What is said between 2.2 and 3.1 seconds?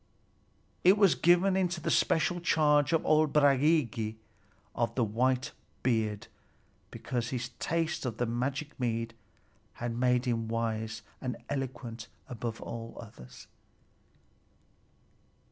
charge of